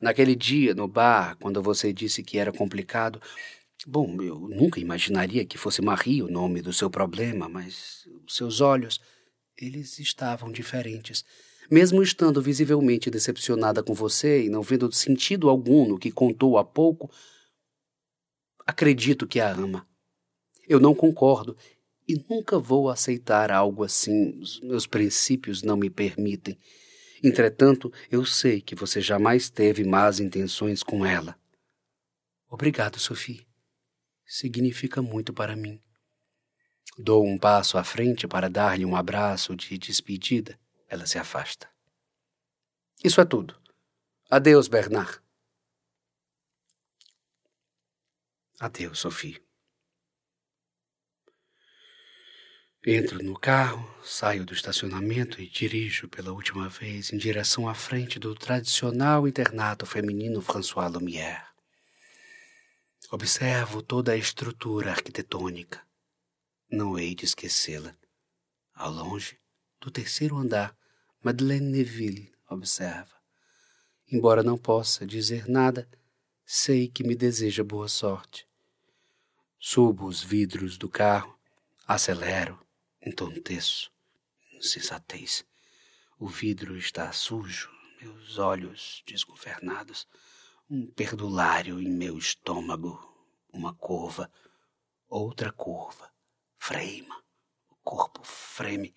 naquele 0.00 0.34
dia 0.34 0.74
no 0.74 0.88
bar, 0.88 1.36
quando 1.38 1.62
você 1.62 1.92
disse 1.92 2.22
que 2.22 2.38
era 2.38 2.52
complicado, 2.52 3.20
Bom, 3.86 4.20
eu 4.20 4.38
nunca 4.40 4.78
imaginaria 4.78 5.44
que 5.46 5.56
fosse 5.56 5.80
Marie 5.80 6.22
o 6.22 6.30
nome 6.30 6.60
do 6.60 6.70
seu 6.70 6.90
problema, 6.90 7.48
mas 7.48 8.06
os 8.26 8.36
seus 8.36 8.60
olhos, 8.60 9.00
eles 9.56 9.98
estavam 9.98 10.52
diferentes. 10.52 11.24
Mesmo 11.70 12.02
estando 12.02 12.42
visivelmente 12.42 13.10
decepcionada 13.10 13.82
com 13.82 13.94
você 13.94 14.44
e 14.44 14.50
não 14.50 14.60
vendo 14.60 14.92
sentido 14.92 15.48
algum 15.48 15.88
no 15.88 15.98
que 15.98 16.10
contou 16.10 16.58
há 16.58 16.64
pouco, 16.64 17.10
acredito 18.66 19.26
que 19.26 19.40
a 19.40 19.50
ama. 19.50 19.88
Eu 20.70 20.80
não 20.80 20.94
concordo 20.94 21.54
e 22.08 22.24
nunca 22.30 22.58
vou 22.58 22.88
aceitar 22.88 23.50
algo 23.50 23.84
assim. 23.84 24.38
Os 24.38 24.58
meus 24.60 24.86
princípios 24.86 25.62
não 25.62 25.76
me 25.76 25.90
permitem. 25.90 26.58
Entretanto, 27.22 27.92
eu 28.10 28.24
sei 28.24 28.62
que 28.62 28.74
você 28.74 29.02
jamais 29.02 29.50
teve 29.50 29.84
más 29.84 30.18
intenções 30.18 30.82
com 30.82 31.04
ela. 31.04 31.38
Obrigado, 32.48 32.98
Sophie 32.98 33.50
significa 34.30 35.02
muito 35.02 35.32
para 35.32 35.56
mim. 35.56 35.82
Dou 36.96 37.26
um 37.26 37.36
passo 37.36 37.76
à 37.76 37.82
frente 37.82 38.28
para 38.28 38.48
dar-lhe 38.48 38.84
um 38.84 38.94
abraço 38.94 39.56
de 39.56 39.76
despedida. 39.76 40.58
Ela 40.88 41.04
se 41.04 41.18
afasta. 41.18 41.68
Isso 43.02 43.20
é 43.20 43.24
tudo. 43.24 43.60
Adeus, 44.30 44.68
Bernard. 44.68 45.20
Adeus, 48.60 49.00
Sophie. 49.00 49.42
Entro 52.86 53.22
no 53.22 53.38
carro, 53.38 53.86
saio 54.02 54.42
do 54.42 54.54
estacionamento 54.54 55.38
e 55.38 55.46
dirijo 55.46 56.08
pela 56.08 56.32
última 56.32 56.66
vez 56.66 57.12
em 57.12 57.18
direção 57.18 57.68
à 57.68 57.74
frente 57.74 58.18
do 58.18 58.34
tradicional 58.34 59.28
internato 59.28 59.84
feminino 59.84 60.40
François 60.40 60.90
Lumière. 60.90 61.44
Observo 63.10 63.82
toda 63.82 64.12
a 64.12 64.16
estrutura 64.16 64.92
arquitetônica. 64.92 65.82
Não 66.70 66.98
hei 66.98 67.14
de 67.14 67.26
esquecê-la. 67.26 67.94
Ao 68.74 68.90
longe, 68.90 69.38
do 69.78 69.90
terceiro 69.90 70.38
andar, 70.38 70.74
Madeleine 71.22 71.70
Neville 71.70 72.32
observa. 72.48 73.12
Embora 74.10 74.42
não 74.42 74.56
possa 74.56 75.06
dizer 75.06 75.46
nada, 75.46 75.86
sei 76.46 76.88
que 76.88 77.04
me 77.04 77.14
deseja 77.14 77.62
boa 77.62 77.88
sorte. 77.88 78.48
Subo 79.58 80.06
os 80.06 80.22
vidros 80.22 80.78
do 80.78 80.88
carro, 80.88 81.38
acelero, 81.86 82.58
entonteço. 83.00 83.90
Insensatez. 84.52 85.44
O 86.18 86.26
vidro 86.26 86.76
está 86.76 87.10
sujo, 87.12 87.70
meus 88.00 88.38
olhos 88.38 89.02
desgovernados. 89.06 90.06
Um 90.68 90.86
perdulário 90.86 91.80
em 91.80 91.88
meu 91.88 92.18
estômago, 92.18 92.98
uma 93.52 93.74
curva, 93.74 94.30
outra 95.08 95.50
curva, 95.50 96.10
freima, 96.58 97.20
o 97.68 97.74
corpo 97.76 98.22
freme, 98.22 98.94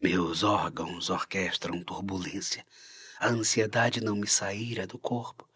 meus 0.00 0.42
órgãos 0.42 1.10
orquestram 1.10 1.82
turbulência, 1.82 2.64
a 3.18 3.28
ansiedade 3.28 4.00
não 4.00 4.14
me 4.14 4.28
saíra 4.28 4.86
do 4.86 4.98
corpo. 4.98 5.48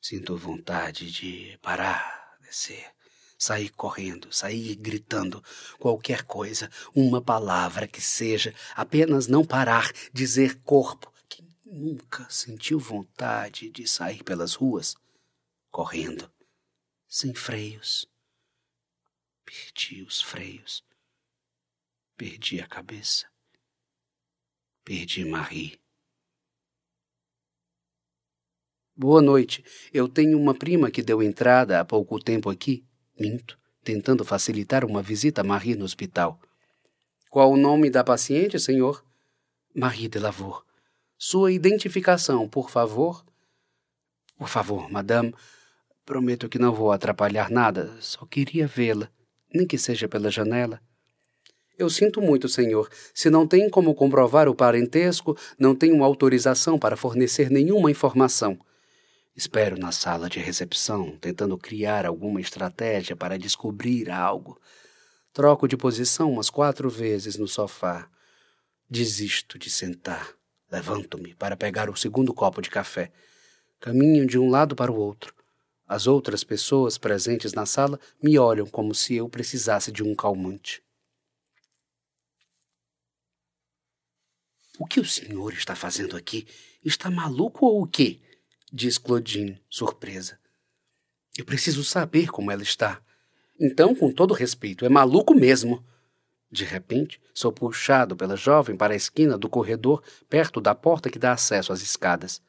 Sinto 0.00 0.36
vontade 0.36 1.10
de 1.10 1.56
parar, 1.62 2.36
descer, 2.40 2.92
sair 3.38 3.70
correndo, 3.70 4.32
sair 4.32 4.74
gritando, 4.74 5.42
qualquer 5.78 6.24
coisa, 6.24 6.68
uma 6.94 7.22
palavra 7.22 7.86
que 7.86 8.00
seja, 8.00 8.54
apenas 8.74 9.28
não 9.28 9.44
parar, 9.44 9.92
dizer 10.12 10.60
corpo, 10.64 11.12
Nunca 11.70 12.26
sentiu 12.30 12.78
vontade 12.78 13.68
de 13.68 13.86
sair 13.86 14.24
pelas 14.24 14.54
ruas, 14.54 14.96
correndo, 15.70 16.32
sem 17.06 17.34
freios. 17.34 18.10
Perdi 19.44 20.02
os 20.02 20.22
freios. 20.22 20.82
Perdi 22.16 22.62
a 22.62 22.66
cabeça. 22.66 23.30
Perdi 24.82 25.26
Marie. 25.26 25.78
Boa 28.96 29.20
noite. 29.20 29.62
Eu 29.92 30.08
tenho 30.08 30.40
uma 30.40 30.54
prima 30.54 30.90
que 30.90 31.02
deu 31.02 31.22
entrada 31.22 31.78
há 31.80 31.84
pouco 31.84 32.18
tempo 32.18 32.48
aqui. 32.48 32.87
Minto, 33.18 33.58
tentando 33.82 34.24
facilitar 34.24 34.84
uma 34.84 35.02
visita 35.02 35.40
a 35.40 35.44
Marie 35.44 35.74
no 35.74 35.84
hospital. 35.84 36.40
Qual 37.28 37.50
o 37.50 37.56
nome 37.56 37.90
da 37.90 38.04
paciente, 38.04 38.58
senhor? 38.60 39.04
Marie 39.74 40.08
de 40.08 40.18
Lavour. 40.18 40.64
Sua 41.16 41.50
identificação, 41.50 42.48
por 42.48 42.70
favor. 42.70 43.24
Por 44.38 44.48
favor, 44.48 44.88
madame. 44.90 45.34
Prometo 46.06 46.48
que 46.48 46.58
não 46.58 46.72
vou 46.72 46.92
atrapalhar 46.92 47.50
nada. 47.50 47.96
Só 48.00 48.24
queria 48.24 48.68
vê-la, 48.68 49.10
nem 49.52 49.66
que 49.66 49.76
seja 49.76 50.08
pela 50.08 50.30
janela. 50.30 50.80
Eu 51.76 51.90
sinto 51.90 52.20
muito, 52.20 52.48
senhor. 52.48 52.88
Se 53.12 53.28
não 53.28 53.46
tem 53.46 53.68
como 53.68 53.94
comprovar 53.94 54.48
o 54.48 54.54
parentesco, 54.54 55.36
não 55.58 55.74
tenho 55.74 56.02
autorização 56.02 56.78
para 56.78 56.96
fornecer 56.96 57.50
nenhuma 57.50 57.90
informação. 57.90 58.58
Espero 59.38 59.78
na 59.78 59.92
sala 59.92 60.28
de 60.28 60.40
recepção, 60.40 61.16
tentando 61.16 61.56
criar 61.56 62.04
alguma 62.04 62.40
estratégia 62.40 63.14
para 63.14 63.38
descobrir 63.38 64.10
algo. 64.10 64.60
Troco 65.32 65.68
de 65.68 65.76
posição 65.76 66.32
umas 66.32 66.50
quatro 66.50 66.90
vezes 66.90 67.36
no 67.36 67.46
sofá. 67.46 68.10
Desisto 68.90 69.56
de 69.56 69.70
sentar. 69.70 70.34
Levanto-me 70.68 71.36
para 71.36 71.56
pegar 71.56 71.88
o 71.88 71.94
segundo 71.94 72.34
copo 72.34 72.60
de 72.60 72.68
café. 72.68 73.12
Caminho 73.78 74.26
de 74.26 74.40
um 74.40 74.50
lado 74.50 74.74
para 74.74 74.90
o 74.90 74.98
outro. 74.98 75.32
As 75.86 76.08
outras 76.08 76.42
pessoas 76.42 76.98
presentes 76.98 77.52
na 77.52 77.64
sala 77.64 78.00
me 78.20 78.36
olham 78.40 78.66
como 78.66 78.92
se 78.92 79.14
eu 79.14 79.28
precisasse 79.28 79.92
de 79.92 80.02
um 80.02 80.16
calmante. 80.16 80.82
O 84.80 84.84
que 84.84 84.98
o 84.98 85.04
senhor 85.04 85.52
está 85.52 85.76
fazendo 85.76 86.16
aqui? 86.16 86.44
Está 86.84 87.08
maluco 87.08 87.64
ou 87.66 87.84
o 87.84 87.86
quê? 87.86 88.18
Diz 88.72 88.98
Claudine, 88.98 89.60
surpresa. 89.70 90.38
Eu 91.36 91.44
preciso 91.44 91.82
saber 91.82 92.28
como 92.28 92.50
ela 92.50 92.62
está. 92.62 93.00
Então, 93.58 93.94
com 93.94 94.12
todo 94.12 94.34
respeito, 94.34 94.84
é 94.84 94.88
maluco 94.88 95.34
mesmo. 95.34 95.84
De 96.50 96.64
repente, 96.64 97.20
sou 97.32 97.52
puxado 97.52 98.16
pela 98.16 98.36
jovem 98.36 98.76
para 98.76 98.92
a 98.92 98.96
esquina 98.96 99.38
do 99.38 99.48
corredor, 99.48 100.02
perto 100.28 100.60
da 100.60 100.74
porta 100.74 101.10
que 101.10 101.18
dá 101.18 101.32
acesso 101.32 101.72
às 101.72 101.80
escadas. 101.80 102.42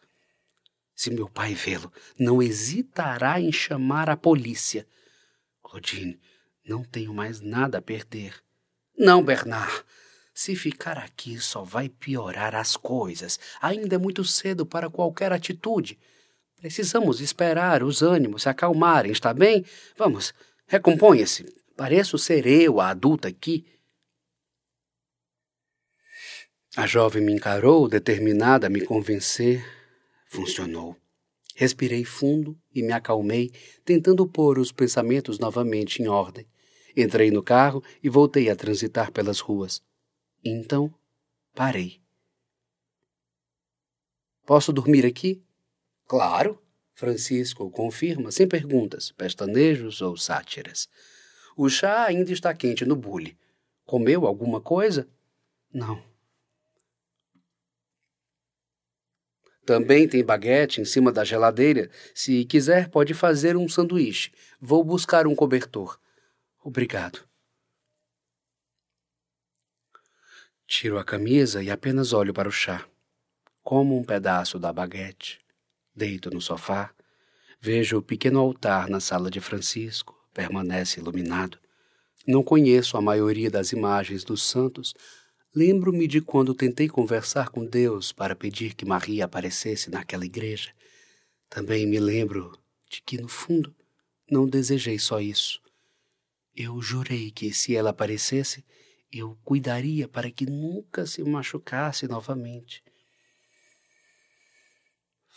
Se 0.93 1.09
meu 1.09 1.29
pai 1.29 1.53
vê-lo, 1.53 1.91
não 2.17 2.41
hesitará 2.41 3.39
em 3.39 3.51
chamar 3.51 4.09
a 4.09 4.17
polícia. 4.17 4.85
Claudine, 5.63 6.19
não 6.65 6.83
tenho 6.83 7.13
mais 7.13 7.39
nada 7.39 7.77
a 7.77 7.81
perder. 7.81 8.35
Não, 8.97 9.23
Bernard. 9.23 9.85
Se 10.41 10.55
ficar 10.55 10.97
aqui 10.97 11.37
só 11.37 11.63
vai 11.65 11.89
piorar 11.89 12.55
as 12.55 12.77
coisas. 12.77 13.37
Ainda 13.61 13.95
é 13.95 13.97
muito 13.97 14.23
cedo 14.23 14.65
para 14.65 14.89
qualquer 14.89 15.33
atitude. 15.33 15.99
Precisamos 16.55 17.19
esperar 17.19 17.83
os 17.83 18.01
ânimos 18.01 18.43
se 18.43 18.49
acalmarem, 18.49 19.11
está 19.11 19.33
bem? 19.33 19.65
Vamos, 19.97 20.33
recomponha-se. 20.65 21.45
Pareço 21.75 22.17
ser 22.17 22.47
eu 22.47 22.79
a 22.79 22.91
adulta 22.91 23.27
aqui. 23.27 23.65
A 26.73 26.87
jovem 26.87 27.21
me 27.21 27.33
encarou, 27.33 27.89
determinada 27.89 28.67
a 28.67 28.69
me 28.69 28.79
convencer. 28.79 29.61
Funcionou. 30.29 30.95
Respirei 31.53 32.05
fundo 32.05 32.57
e 32.73 32.81
me 32.81 32.93
acalmei, 32.93 33.51
tentando 33.83 34.25
pôr 34.25 34.57
os 34.57 34.71
pensamentos 34.71 35.37
novamente 35.37 36.01
em 36.01 36.07
ordem. 36.07 36.47
Entrei 36.95 37.29
no 37.29 37.43
carro 37.43 37.83
e 38.01 38.07
voltei 38.07 38.49
a 38.49 38.55
transitar 38.55 39.11
pelas 39.11 39.41
ruas. 39.41 39.81
Então, 40.43 40.93
parei. 41.53 42.01
Posso 44.45 44.73
dormir 44.73 45.05
aqui? 45.05 45.43
Claro, 46.07 46.59
Francisco 46.95 47.69
confirma, 47.69 48.31
sem 48.31 48.47
perguntas, 48.47 49.11
pestanejos 49.11 50.01
ou 50.01 50.17
sátiras. 50.17 50.89
O 51.55 51.69
chá 51.69 52.05
ainda 52.05 52.31
está 52.31 52.53
quente 52.53 52.83
no 52.85 52.95
bule. 52.95 53.37
Comeu 53.85 54.25
alguma 54.25 54.59
coisa? 54.59 55.07
Não. 55.71 56.01
Também 59.65 60.07
tem 60.07 60.25
baguete 60.25 60.81
em 60.81 60.85
cima 60.85 61.11
da 61.11 61.23
geladeira. 61.23 61.91
Se 62.15 62.43
quiser, 62.43 62.89
pode 62.89 63.13
fazer 63.13 63.55
um 63.55 63.69
sanduíche. 63.69 64.31
Vou 64.59 64.83
buscar 64.83 65.27
um 65.27 65.35
cobertor. 65.35 65.99
Obrigado. 66.63 67.28
Tiro 70.71 70.99
a 70.99 71.03
camisa 71.03 71.63
e 71.63 71.71
apenas 71.71 72.13
olho 72.13 72.31
para 72.31 72.47
o 72.47 72.51
chá. 72.51 72.87
Como 73.63 73.97
um 73.97 74.03
pedaço 74.03 74.59
da 74.59 74.71
baguete. 74.71 75.39
Deito 75.95 76.29
no 76.29 76.39
sofá. 76.39 76.93
Vejo 77.59 77.97
o 77.97 78.01
pequeno 78.03 78.39
altar 78.39 78.87
na 78.87 78.99
sala 78.99 79.31
de 79.31 79.41
Francisco. 79.41 80.15
Permanece 80.31 80.99
iluminado. 80.99 81.57
Não 82.25 82.43
conheço 82.43 82.95
a 82.95 83.01
maioria 83.01 83.49
das 83.49 83.71
imagens 83.71 84.23
dos 84.23 84.43
santos, 84.43 84.93
Lembro-me 85.55 86.07
de 86.07 86.21
quando 86.21 86.53
tentei 86.53 86.87
conversar 86.87 87.49
com 87.49 87.65
Deus 87.65 88.11
para 88.11 88.35
pedir 88.35 88.75
que 88.75 88.85
Maria 88.85 89.25
aparecesse 89.25 89.89
naquela 89.89 90.23
igreja. 90.23 90.69
Também 91.49 91.87
me 91.87 91.99
lembro 91.99 92.55
de 92.87 93.01
que, 93.01 93.19
no 93.19 93.27
fundo, 93.27 93.75
não 94.29 94.47
desejei 94.47 94.99
só 94.99 95.19
isso. 95.19 95.59
Eu 96.55 96.79
jurei 96.83 97.31
que, 97.31 97.51
se 97.51 97.75
ela 97.75 97.89
aparecesse, 97.89 98.63
eu 99.11 99.37
cuidaria 99.43 100.07
para 100.07 100.29
que 100.29 100.45
nunca 100.45 101.05
se 101.05 101.23
machucasse 101.23 102.07
novamente. 102.07 102.83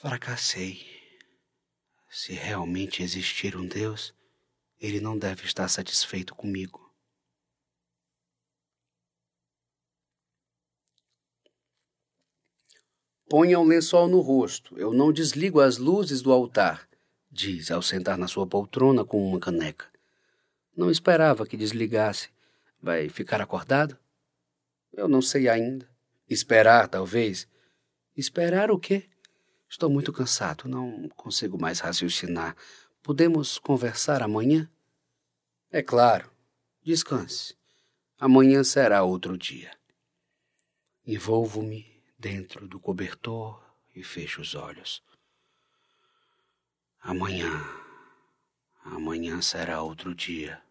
Fracassei. 0.01 0.85
Se 2.11 2.33
realmente 2.33 3.03
existir 3.03 3.57
um 3.57 3.67
Deus, 3.67 4.15
ele 4.79 5.01
não 5.01 5.17
deve 5.17 5.45
estar 5.45 5.69
satisfeito 5.69 6.35
comigo. 6.35 6.93
Ponha 13.31 13.59
um 13.59 13.65
lençol 13.65 14.09
no 14.09 14.21
rosto. 14.21 14.77
Eu 14.77 14.93
não 14.93 15.11
desligo 15.11 15.61
as 15.61 15.79
luzes 15.79 16.21
do 16.21 16.31
altar, 16.33 16.87
diz 17.31 17.71
ao 17.71 17.81
sentar 17.81 18.19
na 18.19 18.29
sua 18.29 18.47
poltrona 18.47 19.07
com 19.07 19.27
uma 19.27 19.41
caneca. 19.41 19.87
Não 20.77 20.91
esperava 20.91 21.47
que 21.47 21.57
desligasse. 21.57 22.32
Vai 22.83 23.09
ficar 23.09 23.40
acordado? 23.40 23.97
Eu 24.92 25.07
não 25.07 25.23
sei 25.23 25.49
ainda. 25.49 25.88
Esperar, 26.29 26.88
talvez. 26.88 27.47
Esperar 28.16 28.73
o 28.73 28.79
quê? 28.79 29.09
Estou 29.68 29.88
muito 29.88 30.12
cansado, 30.12 30.68
não 30.68 31.09
consigo 31.11 31.57
mais 31.57 31.79
raciocinar. 31.79 32.57
Podemos 33.01 33.59
conversar 33.59 34.21
amanhã? 34.21 34.68
É 35.71 35.81
claro. 35.81 36.31
Descanse. 36.83 37.57
Amanhã 38.18 38.64
será 38.64 39.05
outro 39.05 39.38
dia. 39.38 39.71
Envolvo-me 41.07 42.03
dentro 42.18 42.66
do 42.66 42.81
cobertor 42.81 43.64
e 43.95 44.03
fecho 44.03 44.40
os 44.40 44.55
olhos. 44.55 45.03
Amanhã, 47.01 47.49
amanhã 48.85 49.40
será 49.40 49.83
outro 49.83 50.14
dia. 50.14 50.62